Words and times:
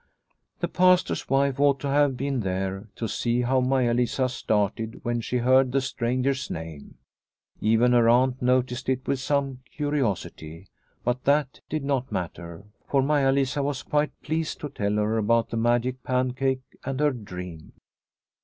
The 0.61 0.67
Pastor's 0.67 1.29
wife 1.29 1.59
ought 1.59 1.79
to 1.81 1.87
have 1.87 2.17
been 2.17 2.39
there 2.39 2.87
to 2.95 3.07
see 3.07 3.41
how 3.41 3.59
Maia 3.61 3.93
Lisa 3.93 4.27
started 4.29 5.03
when 5.05 5.21
she 5.21 5.37
heard 5.37 5.71
the 5.71 5.79
stranger's 5.79 6.49
name. 6.49 6.95
Even 7.59 7.91
her 7.91 8.09
aunt 8.09 8.41
noticed 8.41 8.89
it 8.89 9.07
with 9.07 9.19
some 9.19 9.59
curiosity, 9.71 10.65
but 11.03 11.25
that 11.25 11.59
did 11.69 11.83
not 11.83 12.11
matter, 12.11 12.63
for 12.89 13.03
Maia 13.03 13.31
Lisa 13.31 13.61
was 13.61 13.83
quite 13.83 14.19
pleased 14.23 14.59
to 14.61 14.69
tell 14.69 14.93
her 14.95 15.19
about 15.19 15.51
The 15.51 15.57
Pastor 15.57 15.91
from 15.91 16.03
Finland 16.03 16.29
145 16.39 16.49
the 16.49 16.49
magic 16.49 16.77
pancake 16.81 16.81
and 16.83 16.99
her 16.99 17.11
dream. 17.11 17.73